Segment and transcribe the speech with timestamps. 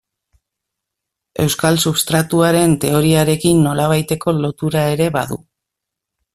[1.43, 5.43] Euskal substratuaren teoriarekin nolabaiteko lotura ere badu.